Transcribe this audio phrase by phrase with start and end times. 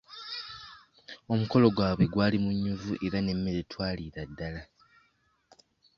[1.33, 4.61] Omukolo gwabwe gwali munyuvu nnyo era n'emmere twaliira ddala.